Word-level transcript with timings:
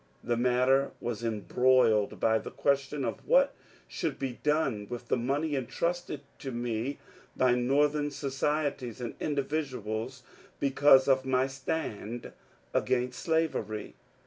The 0.23 0.35
matter 0.35 0.93
was 0.99 1.23
embroiled 1.23 2.19
by 2.19 2.39
the 2.39 2.49
question 2.49 3.05
of 3.05 3.23
what 3.27 3.53
should 3.87 4.17
be 4.17 4.39
done 4.41 4.87
with 4.89 5.09
the 5.09 5.15
money 5.15 5.55
entrusted 5.55 6.21
to 6.39 6.51
me 6.51 6.97
by 7.37 7.53
Northern 7.53 8.09
societies 8.09 8.99
and 8.99 9.13
individuals 9.19 10.23
because 10.59 11.07
of 11.07 11.23
my 11.23 11.45
stand 11.45 12.31
against 12.73 13.19
slavery. 13.19 13.93